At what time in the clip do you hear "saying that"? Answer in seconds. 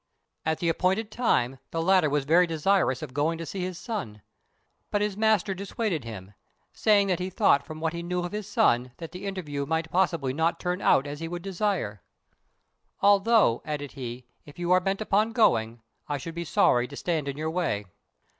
6.73-7.19